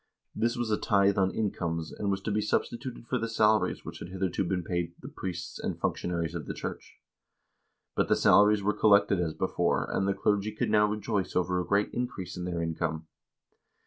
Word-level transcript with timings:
This 0.33 0.55
was 0.57 0.71
a 0.71 0.79
tithe 0.79 1.19
on 1.19 1.29
incomes, 1.29 1.91
and 1.91 2.09
was 2.09 2.21
to 2.21 2.31
be 2.31 2.41
sub 2.41 2.63
stituted 2.63 3.05
for 3.05 3.19
the 3.19 3.27
salaries 3.29 3.85
which 3.85 3.99
had 3.99 4.09
hitherto 4.09 4.43
been 4.43 4.63
paid 4.63 4.95
the 4.99 5.07
priests 5.07 5.59
and 5.59 5.77
functionaries 5.79 6.33
of 6.33 6.47
the 6.47 6.55
church. 6.55 6.95
But 7.95 8.07
the 8.07 8.15
salaries 8.15 8.63
were 8.63 8.73
collected 8.73 9.19
as 9.19 9.35
before, 9.35 9.87
and 9.95 10.07
the 10.07 10.15
clergy 10.15 10.55
could 10.55 10.71
now 10.71 10.87
rejoice 10.87 11.35
over 11.35 11.59
a 11.59 11.67
great 11.67 11.91
increase 11.93 12.35
in 12.35 12.45
their 12.45 12.63
income. 12.63 13.05